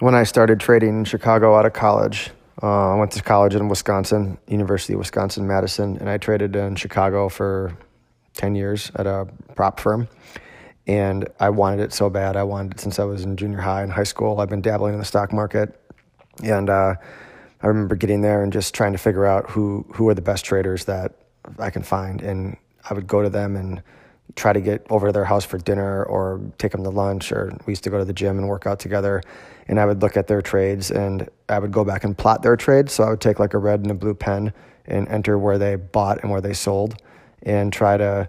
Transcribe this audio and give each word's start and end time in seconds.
when 0.00 0.14
I 0.14 0.24
started 0.24 0.60
trading 0.60 1.00
in 1.00 1.04
Chicago 1.04 1.56
out 1.56 1.66
of 1.66 1.72
college. 1.72 2.30
Uh, 2.62 2.92
I 2.92 2.96
went 2.96 3.12
to 3.12 3.22
college 3.22 3.54
in 3.54 3.68
Wisconsin, 3.68 4.38
University 4.48 4.94
of 4.94 4.98
Wisconsin 4.98 5.46
Madison, 5.46 5.96
and 5.98 6.08
I 6.08 6.18
traded 6.18 6.56
in 6.56 6.76
Chicago 6.76 7.28
for 7.28 7.76
10 8.34 8.54
years 8.54 8.90
at 8.96 9.06
a 9.06 9.26
prop 9.54 9.80
firm. 9.80 10.08
And 10.86 11.28
I 11.40 11.50
wanted 11.50 11.80
it 11.80 11.92
so 11.92 12.10
bad. 12.10 12.36
I 12.36 12.42
wanted 12.42 12.74
it 12.74 12.80
since 12.80 12.98
I 12.98 13.04
was 13.04 13.24
in 13.24 13.36
junior 13.36 13.60
high 13.60 13.82
and 13.82 13.92
high 13.92 14.04
school. 14.04 14.40
I've 14.40 14.50
been 14.50 14.60
dabbling 14.60 14.94
in 14.94 14.98
the 14.98 15.04
stock 15.04 15.32
market. 15.32 15.80
And 16.42 16.68
uh, 16.68 16.94
I 17.62 17.66
remember 17.66 17.96
getting 17.96 18.20
there 18.20 18.42
and 18.42 18.52
just 18.52 18.74
trying 18.74 18.92
to 18.92 18.98
figure 18.98 19.24
out 19.24 19.50
who, 19.50 19.86
who 19.94 20.08
are 20.08 20.14
the 20.14 20.22
best 20.22 20.44
traders 20.44 20.84
that 20.84 21.12
I 21.58 21.70
can 21.70 21.82
find. 21.82 22.20
And 22.20 22.56
I 22.88 22.94
would 22.94 23.06
go 23.06 23.22
to 23.22 23.30
them 23.30 23.56
and 23.56 23.82
try 24.36 24.52
to 24.52 24.60
get 24.60 24.86
over 24.90 25.06
to 25.08 25.12
their 25.12 25.24
house 25.24 25.44
for 25.44 25.58
dinner 25.58 26.02
or 26.04 26.40
take 26.58 26.72
them 26.72 26.82
to 26.82 26.90
lunch 26.90 27.30
or 27.30 27.56
we 27.66 27.72
used 27.72 27.84
to 27.84 27.90
go 27.90 27.98
to 27.98 28.04
the 28.04 28.12
gym 28.12 28.38
and 28.38 28.48
work 28.48 28.66
out 28.66 28.78
together. 28.78 29.22
And 29.68 29.78
I 29.78 29.86
would 29.86 30.02
look 30.02 30.16
at 30.16 30.26
their 30.26 30.42
trades 30.42 30.90
and 30.90 31.28
I 31.48 31.58
would 31.58 31.72
go 31.72 31.84
back 31.84 32.04
and 32.04 32.16
plot 32.16 32.42
their 32.42 32.56
trades. 32.56 32.92
So 32.92 33.04
I 33.04 33.10
would 33.10 33.20
take 33.20 33.38
like 33.38 33.54
a 33.54 33.58
red 33.58 33.80
and 33.80 33.90
a 33.90 33.94
blue 33.94 34.14
pen 34.14 34.52
and 34.86 35.08
enter 35.08 35.38
where 35.38 35.58
they 35.58 35.76
bought 35.76 36.22
and 36.22 36.30
where 36.30 36.40
they 36.40 36.52
sold 36.52 37.00
and 37.42 37.72
try 37.72 37.96
to 37.96 38.26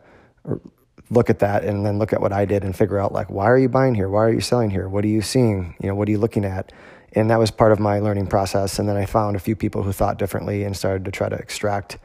look 1.10 1.30
at 1.30 1.40
that 1.40 1.64
and 1.64 1.86
then 1.86 2.00
look 2.00 2.14
at 2.14 2.22
what 2.22 2.34
I 2.34 2.46
did 2.46 2.64
and 2.64 2.76
figure 2.76 3.00
out 3.00 3.12
like 3.12 3.30
why 3.30 3.46
are 3.46 3.58
you 3.58 3.70
buying 3.70 3.96
here? 3.96 4.10
Why 4.10 4.26
are 4.26 4.34
you 4.34 4.42
selling 4.42 4.70
here? 4.70 4.88
What 4.88 5.04
are 5.04 5.10
you 5.10 5.22
seeing? 5.22 5.76
You 5.82 5.90
know 5.90 5.96
what 5.96 6.08
are 6.08 6.12
you 6.12 6.18
looking 6.18 6.46
at? 6.46 6.72
And 7.14 7.30
that 7.30 7.40
was 7.40 7.50
part 7.50 7.72
of 7.72 7.80
my 7.80 8.00
learning 8.00 8.28
process. 8.28 8.78
And 8.78 8.90
then 8.90 8.98
I 8.98 9.06
found 9.06 9.36
a 9.36 9.40
few 9.40 9.56
people 9.56 9.84
who 9.84 9.94
thought 9.94 10.20
differently 10.20 10.64
and 10.64 10.76
started 10.76 11.06
to 11.06 11.12
try 11.12 11.30
to 11.30 11.36
extract 11.36 11.98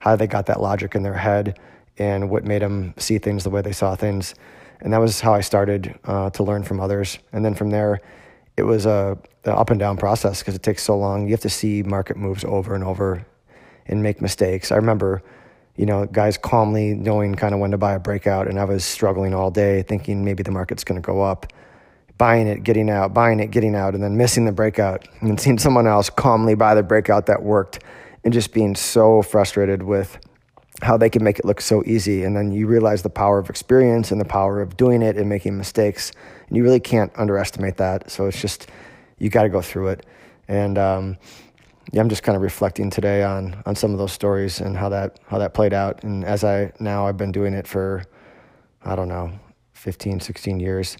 how 0.00 0.16
they 0.16 0.26
got 0.26 0.46
that 0.46 0.60
logic 0.60 0.94
in 0.94 1.02
their 1.02 1.14
head 1.14 1.58
and 2.00 2.30
what 2.30 2.44
made 2.44 2.62
them 2.62 2.94
see 2.96 3.18
things 3.18 3.44
the 3.44 3.50
way 3.50 3.60
they 3.60 3.72
saw 3.72 3.94
things. 3.94 4.34
And 4.80 4.94
that 4.94 4.98
was 4.98 5.20
how 5.20 5.34
I 5.34 5.42
started 5.42 5.94
uh, 6.04 6.30
to 6.30 6.42
learn 6.42 6.62
from 6.62 6.80
others. 6.80 7.18
And 7.30 7.44
then 7.44 7.54
from 7.54 7.68
there, 7.68 8.00
it 8.56 8.62
was 8.62 8.86
a, 8.86 9.18
a 9.44 9.50
up 9.52 9.68
and 9.68 9.78
down 9.78 9.98
process 9.98 10.40
because 10.40 10.54
it 10.54 10.62
takes 10.62 10.82
so 10.82 10.96
long. 10.96 11.26
You 11.26 11.32
have 11.32 11.40
to 11.40 11.50
see 11.50 11.82
market 11.82 12.16
moves 12.16 12.42
over 12.42 12.74
and 12.74 12.82
over 12.82 13.26
and 13.84 14.02
make 14.02 14.22
mistakes. 14.22 14.72
I 14.72 14.76
remember, 14.76 15.22
you 15.76 15.84
know, 15.84 16.06
guys 16.06 16.38
calmly 16.38 16.94
knowing 16.94 17.34
kind 17.34 17.52
of 17.52 17.60
when 17.60 17.72
to 17.72 17.78
buy 17.78 17.92
a 17.92 17.98
breakout, 17.98 18.48
and 18.48 18.58
I 18.58 18.64
was 18.64 18.82
struggling 18.82 19.34
all 19.34 19.50
day 19.50 19.82
thinking 19.82 20.24
maybe 20.24 20.42
the 20.42 20.50
market's 20.50 20.84
going 20.84 21.00
to 21.00 21.06
go 21.06 21.20
up, 21.20 21.52
buying 22.16 22.46
it, 22.46 22.62
getting 22.62 22.88
out, 22.88 23.12
buying 23.12 23.40
it, 23.40 23.50
getting 23.50 23.74
out, 23.74 23.94
and 23.94 24.02
then 24.02 24.16
missing 24.16 24.46
the 24.46 24.52
breakout, 24.52 25.06
and 25.20 25.38
seeing 25.38 25.58
someone 25.58 25.86
else 25.86 26.08
calmly 26.08 26.54
buy 26.54 26.74
the 26.74 26.82
breakout 26.82 27.26
that 27.26 27.42
worked, 27.42 27.80
and 28.24 28.32
just 28.32 28.54
being 28.54 28.74
so 28.74 29.20
frustrated 29.20 29.82
with 29.82 30.18
how 30.82 30.96
they 30.96 31.10
can 31.10 31.22
make 31.22 31.38
it 31.38 31.44
look 31.44 31.60
so 31.60 31.82
easy. 31.84 32.24
And 32.24 32.36
then 32.36 32.52
you 32.52 32.66
realize 32.66 33.02
the 33.02 33.10
power 33.10 33.38
of 33.38 33.50
experience 33.50 34.10
and 34.10 34.20
the 34.20 34.24
power 34.24 34.60
of 34.60 34.76
doing 34.76 35.02
it 35.02 35.16
and 35.16 35.28
making 35.28 35.56
mistakes. 35.56 36.12
And 36.48 36.56
you 36.56 36.62
really 36.62 36.80
can't 36.80 37.12
underestimate 37.16 37.76
that. 37.76 38.10
So 38.10 38.26
it's 38.26 38.40
just, 38.40 38.68
you 39.18 39.30
got 39.30 39.42
to 39.42 39.48
go 39.48 39.60
through 39.60 39.88
it. 39.88 40.06
And 40.48 40.78
um, 40.78 41.18
yeah, 41.92 42.00
I'm 42.00 42.08
just 42.08 42.22
kind 42.22 42.36
of 42.36 42.42
reflecting 42.42 42.90
today 42.90 43.22
on, 43.22 43.62
on 43.66 43.74
some 43.74 43.92
of 43.92 43.98
those 43.98 44.12
stories 44.12 44.60
and 44.60 44.76
how 44.76 44.88
that, 44.88 45.18
how 45.26 45.38
that 45.38 45.54
played 45.54 45.72
out. 45.72 46.02
And 46.02 46.24
as 46.24 46.44
I 46.44 46.72
now, 46.80 47.06
I've 47.06 47.16
been 47.16 47.32
doing 47.32 47.54
it 47.54 47.66
for, 47.66 48.04
I 48.84 48.96
don't 48.96 49.08
know, 49.08 49.32
15, 49.74 50.20
16 50.20 50.60
years. 50.60 50.96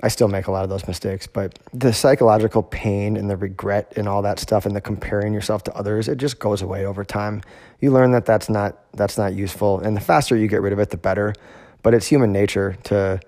I 0.00 0.08
still 0.08 0.28
make 0.28 0.48
a 0.48 0.50
lot 0.50 0.64
of 0.64 0.70
those 0.70 0.86
mistakes, 0.88 1.26
but 1.26 1.58
the 1.72 1.92
psychological 1.92 2.62
pain 2.62 3.16
and 3.16 3.30
the 3.30 3.36
regret 3.36 3.92
and 3.96 4.08
all 4.08 4.22
that 4.22 4.40
stuff 4.40 4.66
and 4.66 4.74
the 4.74 4.80
comparing 4.80 5.32
yourself 5.32 5.62
to 5.64 5.74
others, 5.74 6.08
it 6.08 6.18
just 6.18 6.40
goes 6.40 6.62
away 6.62 6.84
over 6.84 7.04
time. 7.04 7.42
You 7.80 7.92
learn 7.92 8.10
that 8.12 8.26
that's 8.26 8.48
not 8.48 8.78
that's 8.94 9.16
not 9.16 9.34
useful, 9.34 9.78
and 9.80 9.96
the 9.96 10.00
faster 10.00 10.36
you 10.36 10.48
get 10.48 10.62
rid 10.62 10.72
of 10.72 10.78
it, 10.78 10.90
the 10.90 10.96
better. 10.96 11.32
But 11.82 11.94
it's 11.94 12.06
human 12.06 12.32
nature 12.32 12.76
to 12.84 13.20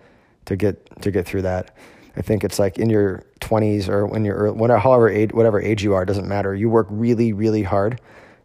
to 0.47 0.57
get 0.57 1.03
to 1.03 1.11
get 1.11 1.27
through 1.27 1.43
that. 1.43 1.77
I 2.17 2.23
think 2.23 2.43
it's 2.43 2.59
like 2.59 2.79
in 2.79 2.91
your 2.91 3.25
20s 3.41 3.89
or 3.89 4.07
when 4.07 4.25
you're 4.25 4.53
whatever 4.53 4.81
however 4.81 5.09
age 5.09 5.33
whatever 5.33 5.61
age 5.61 5.85
you 5.85 5.95
are 5.95 6.05
doesn't 6.05 6.27
matter. 6.27 6.55
You 6.55 6.69
work 6.69 6.89
really 6.91 7.33
really 7.33 7.63
hard 7.63 8.01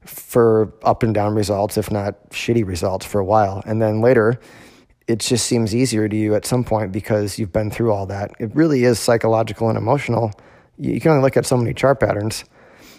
for 0.06 0.73
up 0.83 1.03
and 1.03 1.13
down 1.13 1.33
results, 1.33 1.78
if 1.78 1.91
not 1.91 2.30
shitty 2.30 2.66
results, 2.66 3.06
for 3.06 3.19
a 3.19 3.25
while, 3.25 3.63
and 3.66 3.81
then 3.81 4.01
later 4.01 4.40
it 5.11 5.19
just 5.19 5.45
seems 5.45 5.75
easier 5.75 6.07
to 6.07 6.16
you 6.16 6.35
at 6.35 6.45
some 6.45 6.63
point 6.63 6.94
because 6.94 7.38
you've 7.38 7.51
been 7.51 7.69
through 7.69 7.91
all 7.91 8.05
that. 8.05 8.31
It 8.39 8.55
really 8.55 8.85
is 8.85 8.97
psychological 8.97 9.67
and 9.67 9.77
emotional. 9.77 10.31
You 10.77 11.01
can 11.01 11.11
only 11.11 11.23
look 11.23 11.35
at 11.35 11.45
so 11.45 11.57
many 11.57 11.73
chart 11.73 11.99
patterns, 11.99 12.45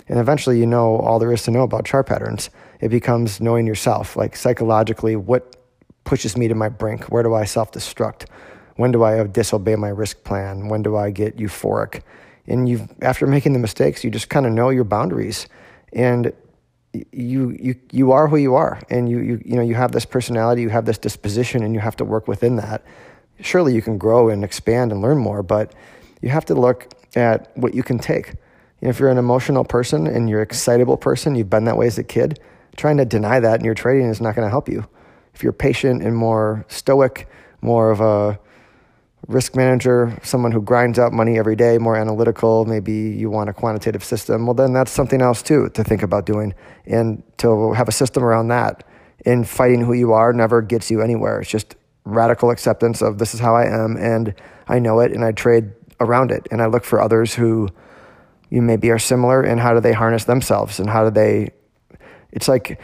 and 0.08 0.18
eventually 0.18 0.58
you 0.58 0.66
know 0.66 0.98
all 0.98 1.18
there 1.18 1.32
is 1.32 1.42
to 1.44 1.50
know 1.50 1.62
about 1.62 1.86
chart 1.86 2.06
patterns. 2.06 2.50
It 2.80 2.90
becomes 2.90 3.40
knowing 3.40 3.66
yourself, 3.66 4.14
like 4.14 4.36
psychologically, 4.36 5.16
what 5.16 5.56
pushes 6.04 6.36
me 6.36 6.48
to 6.48 6.54
my 6.54 6.68
brink? 6.68 7.04
Where 7.04 7.22
do 7.22 7.32
I 7.32 7.44
self 7.44 7.72
destruct? 7.72 8.28
When 8.76 8.92
do 8.92 9.02
I 9.04 9.26
disobey 9.26 9.76
my 9.76 9.88
risk 9.88 10.22
plan? 10.22 10.68
When 10.68 10.82
do 10.82 10.96
I 10.96 11.10
get 11.10 11.38
euphoric? 11.38 12.02
And 12.46 12.68
you, 12.68 12.88
after 13.00 13.26
making 13.26 13.54
the 13.54 13.58
mistakes, 13.58 14.04
you 14.04 14.10
just 14.10 14.28
kind 14.28 14.44
of 14.44 14.52
know 14.52 14.68
your 14.68 14.84
boundaries, 14.84 15.48
and 15.94 16.32
you 17.12 17.56
you 17.58 17.75
you 17.91 18.12
are 18.12 18.28
who 18.28 18.36
you 18.36 18.54
are. 18.54 18.80
And 18.91 19.08
you 19.08 19.19
you 19.19 19.42
you 19.44 19.56
know 19.56 19.62
you 19.62 19.75
have 19.75 19.92
this 19.92 20.04
personality 20.04 20.62
you 20.62 20.69
have 20.69 20.84
this 20.84 20.98
disposition 20.98 21.62
and 21.62 21.75
you 21.75 21.80
have 21.80 21.97
to 21.97 22.04
work 22.04 22.28
within 22.28 22.56
that. 22.56 22.82
Surely 23.41 23.75
you 23.75 23.82
can 23.82 23.98
grow 23.98 24.28
and 24.28 24.44
expand 24.44 24.92
and 24.92 25.00
learn 25.00 25.19
more 25.19 25.42
but 25.42 25.75
you 26.20 26.28
have 26.28 26.44
to 26.47 26.54
look 26.54 26.92
at 27.16 27.56
what 27.56 27.75
you 27.75 27.82
can 27.82 27.98
take. 27.98 28.28
You 28.81 28.88
know, 28.88 28.91
if 28.91 28.98
you're 28.98 29.10
an 29.10 29.19
emotional 29.19 29.64
person 29.64 30.06
and 30.06 30.28
you're 30.28 30.41
an 30.41 30.47
excitable 30.47 30.97
person 30.97 31.34
you've 31.34 31.50
been 31.50 31.64
that 31.64 31.76
way 31.76 31.86
as 31.86 31.98
a 31.98 32.04
kid 32.04 32.41
trying 32.76 32.97
to 32.97 33.04
deny 33.04 33.38
that 33.41 33.60
in 33.60 33.64
your 33.64 33.75
trading 33.75 34.06
is 34.06 34.20
not 34.20 34.34
going 34.34 34.47
to 34.47 34.50
help 34.50 34.69
you. 34.69 34.86
If 35.34 35.42
you're 35.42 35.52
patient 35.52 36.02
and 36.02 36.16
more 36.16 36.64
stoic 36.69 37.28
more 37.62 37.91
of 37.91 38.00
a 38.00 38.38
risk 39.28 39.54
manager, 39.54 40.18
someone 40.22 40.52
who 40.52 40.60
grinds 40.60 40.98
out 40.98 41.12
money 41.12 41.38
every 41.38 41.56
day, 41.56 41.78
more 41.78 41.96
analytical, 41.96 42.64
maybe 42.64 42.92
you 42.92 43.30
want 43.30 43.48
a 43.48 43.52
quantitative 43.52 44.02
system, 44.02 44.46
well, 44.46 44.54
then 44.54 44.72
that's 44.72 44.90
something 44.90 45.22
else 45.22 45.42
too 45.42 45.68
to 45.70 45.84
think 45.84 46.02
about 46.02 46.26
doing 46.26 46.54
and 46.86 47.22
to 47.38 47.72
have 47.72 47.88
a 47.88 47.92
system 47.92 48.24
around 48.24 48.48
that. 48.48 48.84
And 49.24 49.48
fighting 49.48 49.80
who 49.82 49.92
you 49.92 50.12
are 50.12 50.32
never 50.32 50.60
gets 50.60 50.90
you 50.90 51.00
anywhere. 51.00 51.40
It's 51.40 51.50
just 51.50 51.76
radical 52.04 52.50
acceptance 52.50 53.00
of 53.00 53.18
this 53.18 53.34
is 53.34 53.40
how 53.40 53.54
I 53.54 53.66
am 53.66 53.96
and 53.96 54.34
I 54.66 54.80
know 54.80 54.98
it 55.00 55.12
and 55.12 55.24
I 55.24 55.32
trade 55.32 55.70
around 56.00 56.32
it 56.32 56.48
and 56.50 56.60
I 56.60 56.66
look 56.66 56.84
for 56.84 57.00
others 57.00 57.34
who 57.34 57.68
you 58.50 58.60
maybe 58.60 58.90
are 58.90 58.98
similar 58.98 59.42
and 59.42 59.60
how 59.60 59.72
do 59.72 59.80
they 59.80 59.92
harness 59.92 60.24
themselves 60.24 60.80
and 60.80 60.90
how 60.90 61.04
do 61.04 61.10
they 61.10 61.50
it's 62.32 62.48
like 62.48 62.80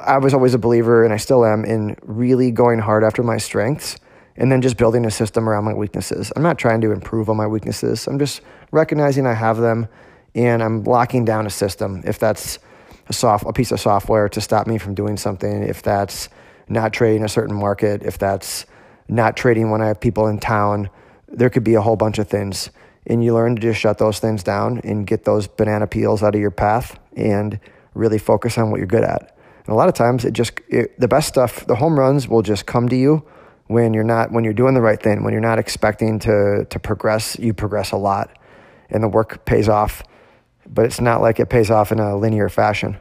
I 0.00 0.18
was 0.18 0.32
always 0.32 0.54
a 0.54 0.58
believer 0.58 1.04
and 1.04 1.12
I 1.12 1.16
still 1.16 1.44
am 1.44 1.64
in 1.64 1.96
really 2.02 2.52
going 2.52 2.78
hard 2.78 3.02
after 3.02 3.24
my 3.24 3.38
strengths 3.38 3.96
and 4.36 4.50
then 4.50 4.62
just 4.62 4.76
building 4.76 5.04
a 5.04 5.10
system 5.10 5.48
around 5.48 5.64
my 5.64 5.74
weaknesses. 5.74 6.32
I'm 6.34 6.42
not 6.42 6.58
trying 6.58 6.80
to 6.82 6.92
improve 6.92 7.28
on 7.28 7.36
my 7.36 7.46
weaknesses. 7.46 8.06
I'm 8.06 8.18
just 8.18 8.40
recognizing 8.70 9.26
I 9.26 9.34
have 9.34 9.58
them 9.58 9.88
and 10.34 10.62
I'm 10.62 10.84
locking 10.84 11.24
down 11.24 11.46
a 11.46 11.50
system. 11.50 12.02
If 12.06 12.18
that's 12.18 12.58
a 13.08 13.12
soft 13.12 13.44
a 13.46 13.52
piece 13.52 13.72
of 13.72 13.80
software 13.80 14.28
to 14.30 14.40
stop 14.40 14.66
me 14.66 14.78
from 14.78 14.94
doing 14.94 15.16
something, 15.16 15.62
if 15.62 15.82
that's 15.82 16.28
not 16.68 16.92
trading 16.92 17.24
a 17.24 17.28
certain 17.28 17.54
market, 17.54 18.02
if 18.02 18.18
that's 18.18 18.64
not 19.08 19.36
trading 19.36 19.70
when 19.70 19.82
I 19.82 19.88
have 19.88 20.00
people 20.00 20.28
in 20.28 20.38
town, 20.38 20.88
there 21.28 21.50
could 21.50 21.64
be 21.64 21.74
a 21.74 21.82
whole 21.82 21.96
bunch 21.96 22.18
of 22.18 22.28
things. 22.28 22.70
And 23.06 23.22
you 23.22 23.34
learn 23.34 23.56
to 23.56 23.60
just 23.60 23.80
shut 23.80 23.98
those 23.98 24.20
things 24.20 24.42
down 24.42 24.80
and 24.84 25.06
get 25.06 25.24
those 25.24 25.48
banana 25.48 25.86
peels 25.86 26.22
out 26.22 26.34
of 26.34 26.40
your 26.40 26.52
path 26.52 26.98
and 27.16 27.58
really 27.94 28.18
focus 28.18 28.56
on 28.56 28.70
what 28.70 28.78
you're 28.78 28.86
good 28.86 29.02
at. 29.02 29.36
And 29.66 29.68
a 29.68 29.74
lot 29.74 29.88
of 29.88 29.94
times 29.94 30.24
it 30.24 30.32
just 30.32 30.60
it, 30.68 30.98
the 30.98 31.08
best 31.08 31.28
stuff, 31.28 31.66
the 31.66 31.74
home 31.74 31.98
runs 31.98 32.28
will 32.28 32.42
just 32.42 32.64
come 32.64 32.88
to 32.88 32.96
you 32.96 33.24
when 33.66 33.94
you're 33.94 34.04
not 34.04 34.32
when 34.32 34.44
you're 34.44 34.52
doing 34.52 34.74
the 34.74 34.80
right 34.80 35.00
thing, 35.00 35.22
when 35.22 35.32
you're 35.32 35.40
not 35.40 35.58
expecting 35.58 36.18
to 36.20 36.66
to 36.68 36.78
progress, 36.78 37.38
you 37.38 37.54
progress 37.54 37.92
a 37.92 37.96
lot, 37.96 38.36
and 38.90 39.02
the 39.02 39.08
work 39.08 39.44
pays 39.44 39.68
off. 39.68 40.02
But 40.66 40.86
it's 40.86 41.00
not 41.00 41.20
like 41.20 41.40
it 41.40 41.46
pays 41.46 41.70
off 41.70 41.92
in 41.92 41.98
a 41.98 42.16
linear 42.16 42.48
fashion. 42.48 42.98